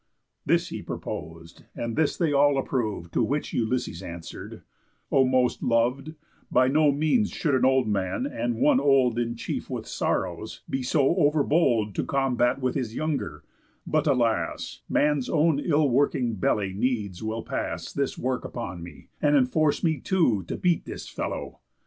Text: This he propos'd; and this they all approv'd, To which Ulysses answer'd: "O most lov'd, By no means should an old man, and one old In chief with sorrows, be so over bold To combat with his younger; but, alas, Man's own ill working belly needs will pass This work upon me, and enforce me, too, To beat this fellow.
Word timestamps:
This 0.47 0.69
he 0.69 0.81
propos'd; 0.81 1.65
and 1.75 1.95
this 1.95 2.17
they 2.17 2.33
all 2.33 2.57
approv'd, 2.57 3.13
To 3.13 3.21
which 3.21 3.53
Ulysses 3.53 4.01
answer'd: 4.01 4.63
"O 5.11 5.23
most 5.27 5.61
lov'd, 5.61 6.15
By 6.51 6.69
no 6.69 6.91
means 6.91 7.29
should 7.29 7.53
an 7.53 7.65
old 7.65 7.87
man, 7.87 8.25
and 8.25 8.55
one 8.55 8.79
old 8.79 9.19
In 9.19 9.35
chief 9.35 9.69
with 9.69 9.85
sorrows, 9.85 10.61
be 10.67 10.81
so 10.81 11.15
over 11.17 11.43
bold 11.43 11.93
To 11.93 12.03
combat 12.03 12.59
with 12.59 12.73
his 12.73 12.95
younger; 12.95 13.43
but, 13.85 14.07
alas, 14.07 14.81
Man's 14.89 15.29
own 15.29 15.59
ill 15.59 15.87
working 15.87 16.33
belly 16.33 16.73
needs 16.73 17.21
will 17.21 17.43
pass 17.43 17.93
This 17.93 18.17
work 18.17 18.43
upon 18.43 18.81
me, 18.81 19.09
and 19.21 19.35
enforce 19.35 19.83
me, 19.83 19.99
too, 19.99 20.41
To 20.47 20.57
beat 20.57 20.85
this 20.85 21.07
fellow. 21.07 21.59